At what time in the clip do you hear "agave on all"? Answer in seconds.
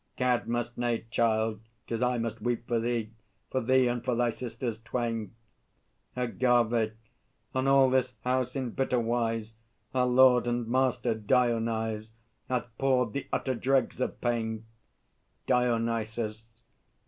6.17-7.87